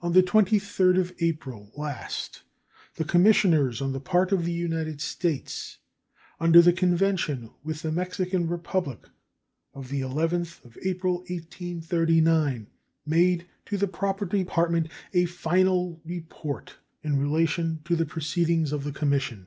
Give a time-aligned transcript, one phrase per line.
[0.00, 2.42] On the 23d of April last
[2.96, 5.78] the commissioners on the part of the United States
[6.40, 8.98] under the convention with the Mexican Republic
[9.74, 12.66] of the 11th of April, 1839,
[13.06, 16.74] made to the proper Department a final report
[17.04, 19.46] in relation to the proceedings of the commission.